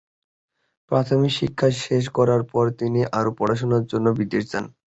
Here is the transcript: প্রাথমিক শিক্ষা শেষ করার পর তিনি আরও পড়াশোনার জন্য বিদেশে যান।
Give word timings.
প্রাথমিক 0.91 1.31
শিক্ষা 1.39 1.67
শেষ 1.83 2.03
করার 2.17 2.41
পর 2.51 2.65
তিনি 2.79 2.99
আরও 3.19 3.31
পড়াশোনার 3.39 3.83
জন্য 3.91 4.07
বিদেশে 4.19 4.49
যান। 4.51 4.65